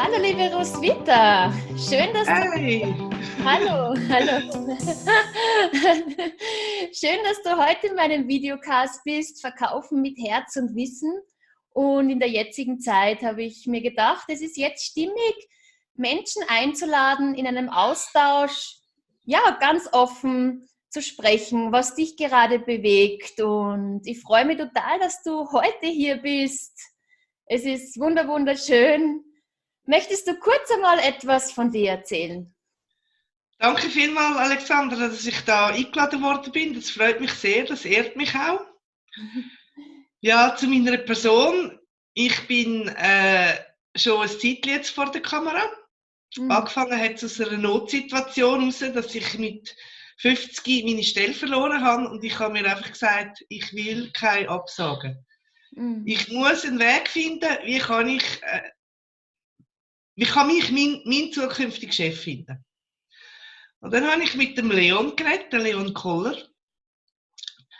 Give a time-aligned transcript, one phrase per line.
[0.00, 2.82] Hallo liebe Roswitha, schön, dass hey.
[2.82, 3.10] du...
[3.44, 4.76] Hallo, hallo.
[6.92, 11.12] schön, dass du heute in meinem Videocast bist, Verkaufen mit Herz und Wissen.
[11.70, 15.34] Und in der jetzigen Zeit habe ich mir gedacht, es ist jetzt stimmig,
[15.96, 18.76] Menschen einzuladen in einem Austausch,
[19.24, 23.40] ja, ganz offen zu sprechen, was dich gerade bewegt.
[23.40, 26.78] Und ich freue mich total, dass du heute hier bist.
[27.46, 29.24] Es ist wunderschön.
[29.88, 32.54] Möchtest du kurz einmal etwas von dir erzählen?
[33.58, 36.74] Danke vielmals, Alexandra, dass ich da eingeladen worden bin.
[36.74, 38.60] Das freut mich sehr, das ehrt mich auch.
[40.20, 41.78] Ja, zu meiner Person.
[42.12, 43.54] Ich bin äh,
[43.94, 45.62] schon ein Zeitchen jetzt vor der Kamera.
[46.36, 46.50] Mhm.
[46.50, 49.76] Angefangen hat es aus einer Notsituation heraus, dass ich mit
[50.16, 55.24] 50 meine Stelle verloren habe und ich habe mir einfach gesagt, ich will keine Absagen.
[55.70, 56.02] Mhm.
[56.04, 58.62] Ich muss einen Weg finden, wie kann ich äh,
[60.18, 62.64] wie kann ich mein, mein zukünftiger Chef finden?
[63.78, 66.36] Und dann habe ich mit dem Leon geredet, der Leon Koller.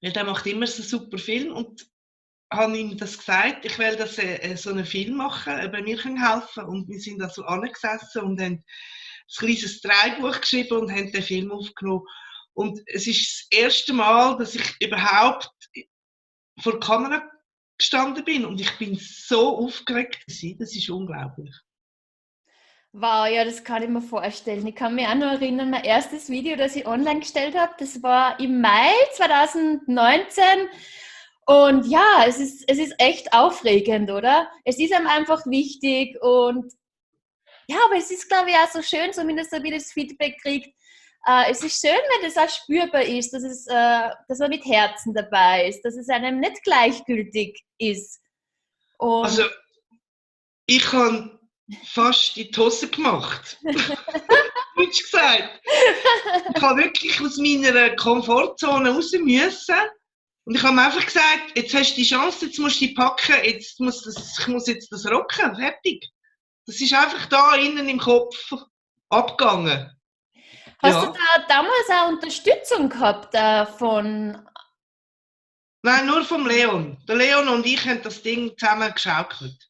[0.00, 1.84] Weil der macht immer so super Film und
[2.52, 6.00] habe ihm das gesagt, ich will das, äh, so einen Film machen, äh, bei mir
[6.00, 8.64] helfen Und wir sind da so angesessen und haben ein
[9.36, 12.06] kleines Drehbuch geschrieben und haben den Film aufgenommen.
[12.52, 15.50] Und es ist das erste Mal, dass ich überhaupt
[16.60, 17.28] vor der Kamera
[17.76, 21.54] gestanden bin und ich bin so aufgeregt gewesen, das ist unglaublich.
[22.92, 24.66] Wow, ja, das kann ich mir vorstellen.
[24.66, 28.02] Ich kann mich auch noch erinnern, mein erstes Video, das ich online gestellt habe, das
[28.02, 30.44] war im Mai 2019.
[31.46, 34.50] Und ja, es ist, es ist echt aufregend, oder?
[34.64, 36.72] Es ist einem einfach wichtig und
[37.68, 40.74] ja, aber es ist, glaube ich, auch so schön, zumindest wie das Feedback kriegt.
[41.26, 44.64] Äh, es ist schön, wenn das auch spürbar ist, dass, es, äh, dass man mit
[44.64, 48.20] Herzen dabei ist, dass es einem nicht gleichgültig ist.
[48.98, 49.44] Und also,
[50.66, 51.39] ich kann
[51.84, 53.58] fast in die Hose gemacht.
[54.76, 55.60] Deutsch gesagt.
[56.54, 59.74] Ich habe wirklich aus meiner Komfortzone raus müssen.
[60.44, 63.36] Und ich habe einfach gesagt, jetzt hast du die Chance, jetzt musst du die packen,
[63.44, 66.08] jetzt muss das, ich muss jetzt das rocken, fertig.
[66.66, 68.52] Das ist einfach da innen im Kopf
[69.10, 69.90] abgegangen.
[70.82, 71.06] Hast ja.
[71.06, 74.48] du da damals auch Unterstützung gehabt äh, von...
[75.82, 76.96] Nein, nur vom Leon.
[77.06, 79.69] Der Leon und ich haben das Ding zusammen geschaukelt.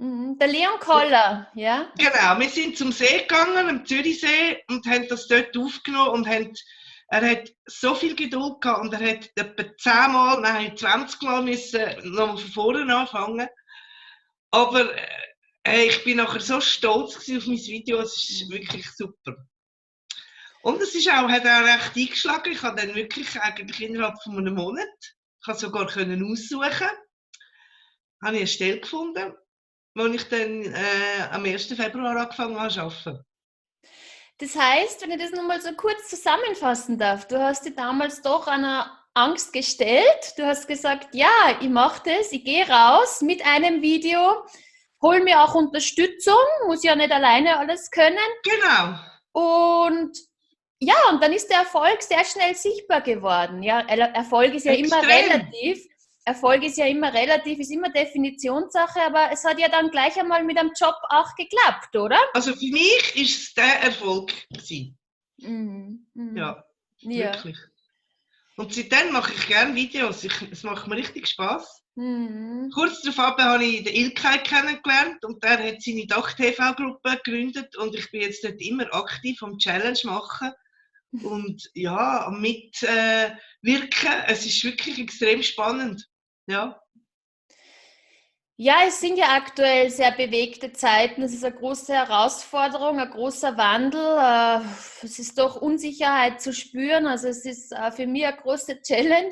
[0.00, 1.92] Mhm, der Leon Koller, ja?
[1.98, 6.54] Genau, wir sind zum See gegangen, am Zürichsee, und haben das dort aufgenommen und haben,
[7.08, 11.42] er hat so viel Geduld gehabt und er hat etwa 10 Mal, nein, 20 Mal
[11.42, 11.84] müssen
[12.14, 13.46] nochmal von vorne anfangen.
[14.52, 14.90] Aber
[15.66, 18.54] äh, ich bin nachher so stolz auf mein Video, es ist mhm.
[18.54, 19.36] wirklich super.
[20.62, 22.52] Und es ist auch, hat auch recht eingeschlagen.
[22.52, 24.88] Ich habe dann wirklich eigentlich innerhalb von einem Monat,
[25.42, 26.88] ich habe sogar können aussuchen,
[28.22, 29.34] habe ich eine Stelle gefunden
[29.94, 31.66] wo ich dann äh, am 1.
[31.66, 33.24] Februar angefangen habe zu arbeiten.
[34.38, 38.46] Das heißt, wenn ich das nochmal so kurz zusammenfassen darf, du hast dich damals doch
[38.46, 40.34] einer Angst gestellt.
[40.36, 44.44] Du hast gesagt, ja, ich mache das, ich gehe raus mit einem Video,
[45.02, 46.34] hol mir auch Unterstützung,
[46.66, 48.16] muss ja nicht alleine alles können.
[48.42, 48.98] Genau.
[49.32, 50.16] Und
[50.78, 53.62] ja, und dann ist der Erfolg sehr schnell sichtbar geworden.
[53.62, 55.00] Ja, Erfolg ist ja Extrem.
[55.00, 55.84] immer relativ.
[56.24, 60.44] Erfolg ist ja immer relativ, ist immer Definitionssache, aber es hat ja dann gleich einmal
[60.44, 62.18] mit einem Job auch geklappt, oder?
[62.34, 64.32] Also für mich ist es der Erfolg
[65.38, 66.06] Mhm.
[66.14, 66.36] Mhm.
[66.36, 66.64] Ja,
[66.98, 67.56] ja, wirklich.
[68.56, 70.22] Und seitdem mache ich gerne Videos.
[70.22, 71.82] Ich, es macht mir richtig Spaß.
[71.94, 72.70] Mhm.
[72.74, 78.10] Kurz darauf habe ich den Ilkay kennengelernt und der hat seine Dach-TV-Gruppe gegründet und ich
[78.10, 80.52] bin jetzt dort immer aktiv am Challenge machen
[81.22, 83.42] und ja, mitwirken.
[83.62, 86.06] Äh, es ist wirklich extrem spannend.
[86.50, 86.82] Ja.
[88.56, 91.22] Ja, es sind ja aktuell sehr bewegte Zeiten.
[91.22, 94.00] Es ist eine große Herausforderung, ein großer Wandel.
[94.00, 94.66] Äh,
[95.02, 97.06] es ist doch Unsicherheit zu spüren.
[97.06, 99.30] Also es ist äh, für mich eine große Challenge.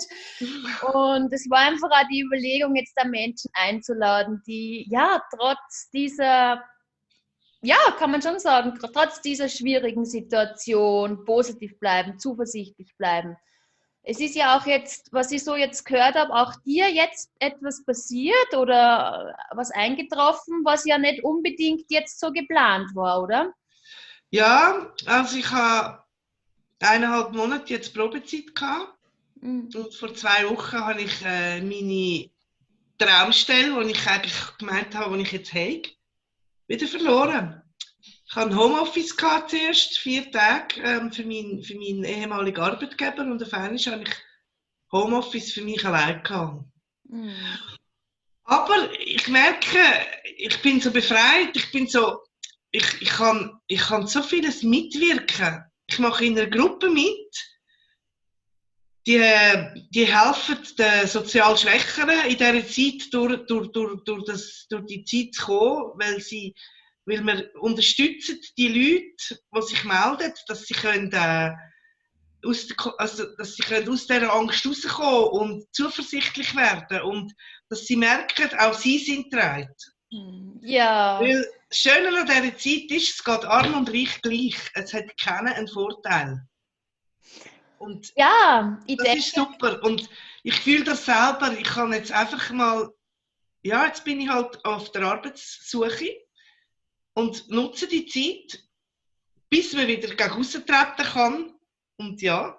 [0.93, 6.65] Und es war einfach auch die Überlegung, jetzt da Menschen einzuladen, die ja trotz dieser,
[7.60, 13.37] ja, kann man schon sagen, trotz dieser schwierigen Situation positiv bleiben, zuversichtlich bleiben
[14.10, 17.84] es ist ja auch jetzt, was ich so jetzt gehört habe, auch dir jetzt etwas
[17.84, 23.53] passiert oder was eingetroffen, was ja nicht unbedingt jetzt so geplant war, oder?
[24.31, 26.03] Ja, also ich habe
[26.81, 28.97] eineinhalb Monate jetzt Probezeit gehabt
[29.43, 29.69] mhm.
[29.75, 32.31] und vor zwei Wochen habe ich äh, meine
[32.97, 35.83] Traumstelle, die ich eigentlich gemeint habe, die ich jetzt habe,
[36.66, 37.63] wieder verloren.
[38.30, 43.54] Ich hatte Homeoffice zuerst, vier Tage ähm, für, mein, für meinen ehemaligen Arbeitgeber und auf
[43.54, 44.15] einmal habe ich
[44.92, 46.65] Homeoffice für mich allein gehabt.
[47.04, 47.30] Mm.
[48.45, 49.78] Aber ich merke,
[50.36, 52.21] ich bin so befreit, ich bin so,
[52.71, 55.65] ich, ich, kann, ich kann so vieles mitwirken.
[55.86, 57.34] Ich mache in einer Gruppe mit,
[59.07, 59.22] die,
[59.91, 65.04] die helfen den sozial Schwächeren in dieser Zeit durch, durch, durch, durch, das, durch die
[65.04, 66.54] Zeit zu kommen, weil, sie,
[67.09, 71.53] weil wir unterstützen die Leute, die sich melden, dass sie können, äh,
[72.47, 72.69] aus,
[72.99, 77.34] also, dass sie können aus dieser Angst rauskommen und zuversichtlich werden und
[77.71, 79.75] dass sie merken, auch sie sind bereit.
[80.13, 81.19] Hm, ja.
[81.21, 84.57] Weil das Schöne an dieser Zeit ist, es geht arm und reich gleich.
[84.75, 86.43] Es hat keinen einen Vorteil.
[87.78, 89.83] Und ja, das denke, ist super.
[89.83, 90.09] Und
[90.43, 91.57] ich fühle das selber.
[91.59, 92.91] Ich kann jetzt einfach mal,
[93.63, 96.28] ja, jetzt bin ich halt auf der Arbeitssuche
[97.18, 98.62] und nutze die Zeit,
[99.50, 101.54] bis man wieder gegen treten kann.
[101.97, 102.56] Und ja,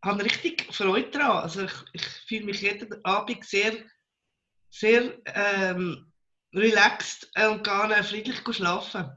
[0.00, 1.42] habe richtig Freude daran.
[1.42, 3.72] Also ich, ich fühle mich jeden Abend sehr,
[4.70, 6.12] sehr ähm,
[6.54, 9.10] relaxed und gehe friedlich schlafen.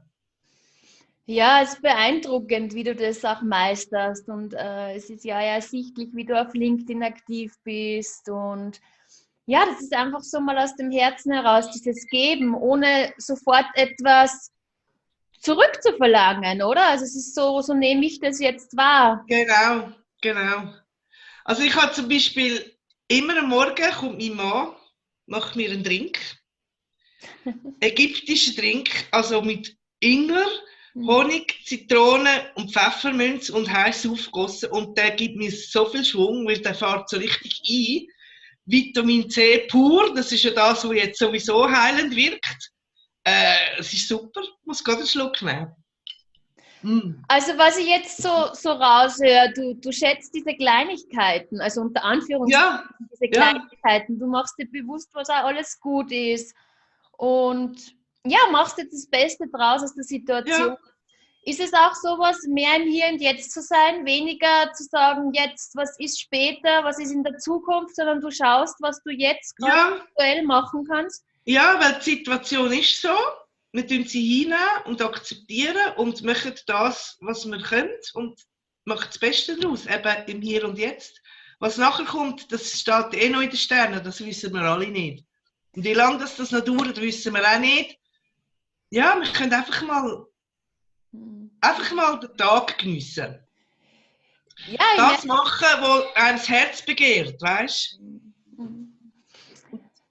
[1.26, 4.28] Ja, es ist beeindruckend, wie du das auch meisterst.
[4.28, 8.28] Und äh, es ist ja ersichtlich, wie du auf LinkedIn aktiv bist.
[8.28, 8.80] Und
[9.46, 14.50] ja, das ist einfach so mal aus dem Herzen heraus, dieses Geben, ohne sofort etwas
[15.44, 16.88] zurückzuverlangen, oder?
[16.88, 19.24] Also es ist so, so nehme ich das jetzt wahr.
[19.28, 20.74] Genau, genau.
[21.44, 22.76] Also ich habe zum Beispiel
[23.08, 24.74] immer am Morgen kommt mein Mann,
[25.26, 26.18] macht mir einen Drink.
[27.80, 30.46] Ägyptischen Drink, also mit Ingwer
[30.94, 31.08] Mhm.
[31.08, 34.70] Honig, Zitrone und Pfefferminz und heiß aufgegossen.
[34.70, 38.06] Und der gibt mir so viel Schwung, weil der fährt so richtig ein.
[38.66, 42.70] Vitamin C pur, das ist ja das, was jetzt sowieso heilend wirkt.
[43.24, 45.74] Äh, es ist super, muss gerade einen Schluck nehmen.
[46.82, 47.24] Mm.
[47.28, 52.84] Also was ich jetzt so, so raushöre, du, du schätzt diese Kleinigkeiten, also unter Anführungszeichen
[53.00, 53.06] ja.
[53.10, 54.14] diese Kleinigkeiten.
[54.14, 54.18] Ja.
[54.18, 56.54] Du machst dir bewusst, was auch alles gut ist.
[57.16, 57.94] Und
[58.26, 60.68] ja, machst jetzt das Beste draus aus der Situation.
[60.68, 60.78] Ja.
[61.46, 65.76] Ist es auch sowas, mehr im Hier und Jetzt zu sein, weniger zu sagen, jetzt,
[65.76, 70.00] was ist später, was ist in der Zukunft, sondern du schaust, was du jetzt gerade
[70.00, 71.24] aktuell machen kannst?
[71.44, 73.16] Ja, weil die Situation ist so.
[73.72, 78.40] Wir tun sie hinnehmen und akzeptieren und machen das, was wir können und
[78.84, 81.20] machen das Beste daraus, eben im Hier und Jetzt.
[81.58, 85.24] Was nachher kommt, das steht eh noch in den Sternen, das wissen wir alle nicht.
[85.72, 87.98] Und wie lange das, das noch dauert, wissen wir auch nicht
[88.94, 90.24] ja, wir können einfach mal,
[91.60, 93.40] einfach mal den Tag geniessen.
[94.68, 98.93] Ja, das machen, was einem das Herz begehrt, weißt du?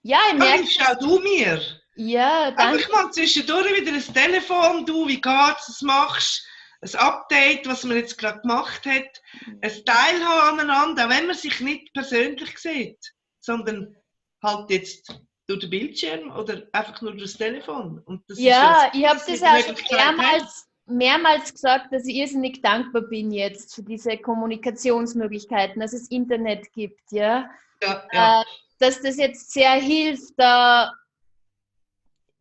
[0.04, 0.68] Ja, ich merke.
[0.68, 1.62] Schau du mir.
[1.96, 2.64] Ja, danke.
[2.64, 6.48] Einfach mal zwischendurch wieder ein Telefon, du, wie geht's, was machst
[6.84, 9.22] ein Update, was man jetzt gerade gemacht hat,
[9.62, 13.96] ein Teilhaben aneinander, auch wenn man sich nicht persönlich sieht, sondern
[14.42, 18.02] halt jetzt durch den Bildschirm oder einfach nur durch das Telefon?
[18.06, 23.04] Und das ja, ich habe das auch schon mehrmals, mehrmals gesagt, dass ich irrsinnig dankbar
[23.04, 27.50] bin jetzt für diese Kommunikationsmöglichkeiten, dass es Internet gibt, ja.
[27.82, 28.44] ja, ja.
[28.84, 30.92] Dass das jetzt sehr hilft, da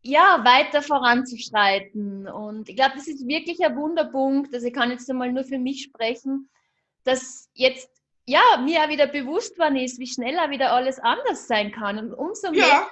[0.01, 2.27] ja, weiter voranzuschreiten.
[2.27, 4.53] Und ich glaube, das ist wirklich ein Wunderpunkt.
[4.53, 6.49] Also ich kann jetzt einmal nur für mich sprechen,
[7.05, 7.89] dass jetzt
[8.25, 11.97] ja, mir auch wieder bewusst worden ist, wie schneller wieder alles anders sein kann.
[11.97, 12.89] Und umso mehr, ja.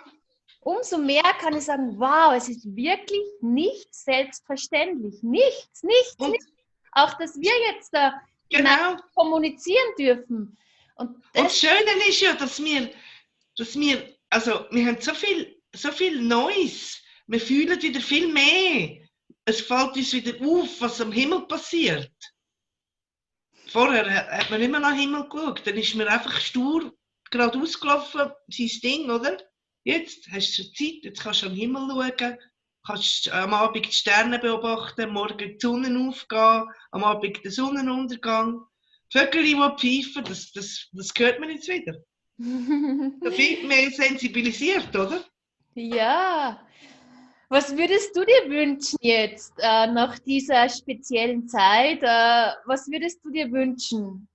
[0.62, 5.22] umso mehr kann ich sagen, wow, es ist wirklich nicht selbstverständlich.
[5.22, 6.48] Nichts, nichts, und, nichts.
[6.94, 8.14] Auch, dass wir jetzt da
[8.50, 8.96] genau.
[9.16, 10.58] kommunizieren dürfen.
[10.96, 12.90] Und das, und Schöne ist ja, dass wir,
[13.58, 17.02] dass wir, also wir haben so viel, so viel Neues.
[17.28, 19.08] Wir fühlen wieder viel mehr.
[19.46, 22.12] Es fällt uns wieder auf, was am Himmel passiert.
[23.68, 25.66] Vorher hat man immer nach Himmel geschaut.
[25.66, 26.94] Dann ist man einfach stur
[27.30, 29.38] gerade ausgelaufen, sein Ding, oder?
[29.84, 32.38] Jetzt hast du Zeit, jetzt kannst du am Himmel schauen,
[32.86, 38.62] kannst am Abend die Sterne beobachten, morgen die Sonne aufgehen, am Abend den Sonnenuntergang.
[39.12, 41.96] Vögel, die pfeifen, das, das, das hört man jetzt wieder.
[43.22, 45.24] Da viel mehr sensibilisiert, oder?
[45.74, 46.60] Ja,
[47.50, 52.02] was würdest du dir wünschen jetzt äh, nach dieser speziellen Zeit?
[52.02, 54.28] Äh, was würdest du dir wünschen?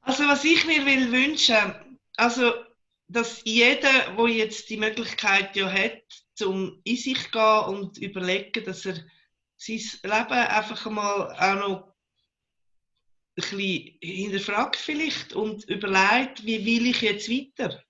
[0.00, 2.52] Also was ich mir will wünschen, also
[3.08, 6.02] dass jeder, wo jetzt die Möglichkeit ja hat,
[6.34, 8.94] zum in sich zu gehen und überlegen, dass er
[9.56, 11.95] sein Leben einfach mal auch noch
[13.36, 17.82] ein bisschen hinterfragt vielleicht und überlegt, wie will ich jetzt weiter?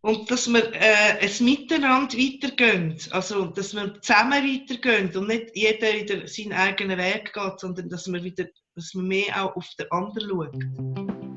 [0.00, 5.92] Und dass wir äh, ein Miteinander weitergehen, also dass wir zusammen weitergehen und nicht jeder
[5.92, 9.90] wieder seinen eigenen Weg geht, sondern dass wir wieder, dass wir mehr auch auf den
[9.90, 11.27] anderen schauen.